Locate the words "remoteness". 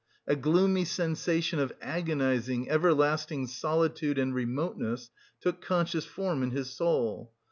4.33-5.11